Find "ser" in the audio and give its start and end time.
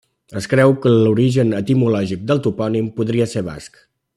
3.35-3.45